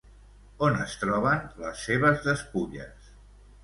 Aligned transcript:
On 0.67 0.77
es 0.85 0.95
troben 1.03 1.45
les 1.67 1.87
seves 1.91 2.29
despulles? 2.29 3.17